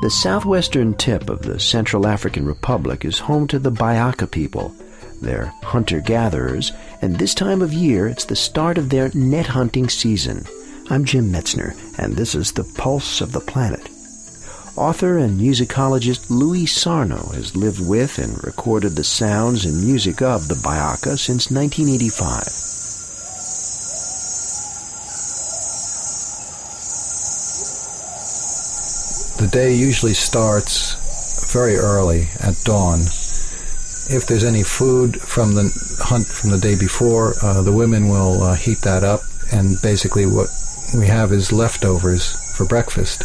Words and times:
The 0.00 0.08
southwestern 0.08 0.94
tip 0.94 1.28
of 1.28 1.42
the 1.42 1.60
Central 1.60 2.06
African 2.06 2.46
Republic 2.46 3.04
is 3.04 3.18
home 3.18 3.46
to 3.48 3.58
the 3.58 3.70
Bayaka 3.70 4.30
people. 4.30 4.74
They're 5.20 5.52
hunter 5.62 6.00
gatherers, 6.00 6.72
and 7.02 7.18
this 7.18 7.34
time 7.34 7.60
of 7.60 7.74
year 7.74 8.06
it's 8.06 8.24
the 8.24 8.34
start 8.34 8.78
of 8.78 8.88
their 8.88 9.10
net 9.12 9.44
hunting 9.44 9.90
season. 9.90 10.46
I'm 10.88 11.04
Jim 11.04 11.30
Metzner, 11.30 11.76
and 11.98 12.16
this 12.16 12.34
is 12.34 12.50
The 12.50 12.64
Pulse 12.78 13.20
of 13.20 13.32
the 13.32 13.40
Planet. 13.40 13.90
Author 14.74 15.18
and 15.18 15.38
musicologist 15.38 16.30
Louis 16.30 16.64
Sarno 16.64 17.20
has 17.34 17.54
lived 17.54 17.86
with 17.86 18.18
and 18.18 18.42
recorded 18.42 18.96
the 18.96 19.04
sounds 19.04 19.66
and 19.66 19.84
music 19.84 20.22
of 20.22 20.48
the 20.48 20.54
Bayaka 20.54 21.18
since 21.18 21.50
1985. 21.50 22.69
The 29.40 29.46
day 29.46 29.72
usually 29.72 30.12
starts 30.12 31.50
very 31.50 31.76
early 31.76 32.28
at 32.40 32.60
dawn. 32.62 33.00
If 33.00 34.26
there's 34.28 34.44
any 34.44 34.62
food 34.62 35.18
from 35.18 35.54
the 35.54 35.72
hunt 35.98 36.26
from 36.26 36.50
the 36.50 36.58
day 36.58 36.76
before, 36.78 37.32
uh, 37.42 37.62
the 37.62 37.72
women 37.72 38.10
will 38.10 38.42
uh, 38.42 38.54
heat 38.54 38.82
that 38.82 39.02
up, 39.02 39.20
and 39.50 39.80
basically 39.80 40.26
what 40.26 40.50
we 40.94 41.06
have 41.06 41.32
is 41.32 41.52
leftovers 41.52 42.36
for 42.54 42.66
breakfast. 42.66 43.24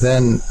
Then, 0.00 0.42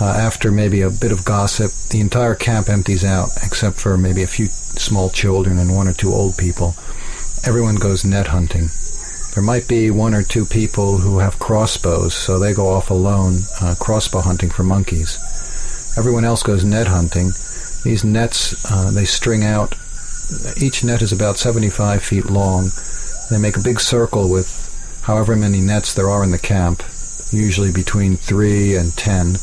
uh, 0.00 0.04
after 0.04 0.52
maybe 0.52 0.82
a 0.82 0.90
bit 0.90 1.10
of 1.10 1.24
gossip, 1.24 1.72
the 1.90 1.98
entire 1.98 2.36
camp 2.36 2.68
empties 2.68 3.04
out 3.04 3.30
except 3.42 3.80
for 3.80 3.98
maybe 3.98 4.22
a 4.22 4.28
few 4.28 4.46
small 4.46 5.10
children 5.10 5.58
and 5.58 5.74
one 5.74 5.88
or 5.88 5.92
two 5.92 6.12
old 6.12 6.38
people. 6.38 6.76
Everyone 7.44 7.74
goes 7.74 8.04
net 8.04 8.28
hunting. 8.28 8.68
There 9.34 9.42
might 9.42 9.66
be 9.66 9.90
one 9.90 10.14
or 10.14 10.22
two 10.22 10.46
people 10.46 10.98
who 10.98 11.18
have 11.18 11.40
crossbows, 11.40 12.14
so 12.14 12.38
they 12.38 12.54
go 12.54 12.68
off 12.68 12.90
alone 12.90 13.40
uh, 13.60 13.74
crossbow 13.80 14.20
hunting 14.20 14.48
for 14.48 14.62
monkeys. 14.62 15.18
Everyone 15.98 16.24
else 16.24 16.44
goes 16.44 16.64
net 16.64 16.86
hunting. 16.86 17.32
These 17.82 18.04
nets, 18.04 18.54
uh, 18.70 18.92
they 18.92 19.04
string 19.04 19.42
out. 19.42 19.74
Each 20.56 20.84
net 20.84 21.02
is 21.02 21.12
about 21.12 21.36
75 21.36 22.00
feet 22.00 22.26
long. 22.26 22.70
They 23.28 23.38
make 23.38 23.56
a 23.56 23.62
big 23.62 23.80
circle 23.80 24.30
with 24.30 24.48
however 25.02 25.34
many 25.34 25.60
nets 25.60 25.94
there 25.94 26.08
are 26.08 26.22
in 26.22 26.30
the 26.30 26.38
camp, 26.38 26.84
usually 27.32 27.72
between 27.72 28.16
three 28.16 28.76
and 28.76 28.96
ten. 28.96 29.34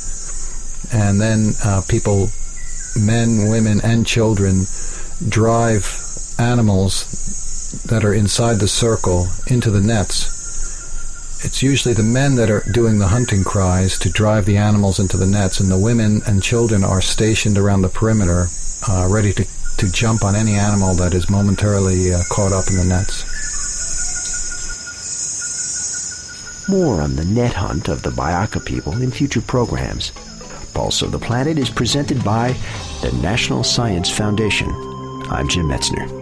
And 0.94 1.20
then 1.20 1.52
uh, 1.66 1.82
people, 1.90 2.30
men, 2.98 3.50
women, 3.50 3.82
and 3.84 4.08
children, 4.08 4.68
drive 5.28 5.84
animals 6.40 7.41
that 7.72 8.04
are 8.04 8.14
inside 8.14 8.60
the 8.60 8.68
circle 8.68 9.28
into 9.48 9.72
the 9.72 9.82
nets. 9.82 10.40
It's 11.44 11.64
usually 11.64 11.96
the 11.96 12.04
men 12.04 12.36
that 12.36 12.52
are 12.52 12.64
doing 12.72 13.00
the 13.00 13.08
hunting 13.08 13.44
cries 13.44 13.98
to 14.00 14.12
drive 14.12 14.46
the 14.46 14.58
animals 14.58 15.00
into 15.00 15.18
the 15.18 15.26
nets, 15.26 15.60
and 15.60 15.72
the 15.72 15.80
women 15.80 16.22
and 16.28 16.44
children 16.44 16.84
are 16.84 17.02
stationed 17.02 17.58
around 17.58 17.82
the 17.82 17.90
perimeter, 17.90 18.48
uh, 18.88 19.08
ready 19.10 19.34
to, 19.34 19.46
to 19.78 19.92
jump 19.92 20.24
on 20.24 20.36
any 20.36 20.54
animal 20.54 20.94
that 20.96 21.14
is 21.14 21.30
momentarily 21.32 22.14
uh, 22.14 22.22
caught 22.30 22.52
up 22.52 22.68
in 22.70 22.78
the 22.78 22.86
nets. 22.86 23.26
More 26.70 27.02
on 27.02 27.16
the 27.16 27.26
net 27.26 27.54
hunt 27.54 27.88
of 27.88 28.04
the 28.04 28.12
Bayaka 28.12 28.64
people 28.64 29.02
in 29.02 29.10
future 29.10 29.42
programs. 29.42 30.12
Pulse 30.74 31.02
of 31.02 31.12
the 31.12 31.20
Planet 31.20 31.58
is 31.58 31.70
presented 31.70 32.24
by 32.24 32.56
the 33.02 33.12
National 33.22 33.64
Science 33.64 34.10
Foundation. 34.10 34.70
I'm 35.30 35.48
Jim 35.48 35.66
Metzner. 35.66 36.21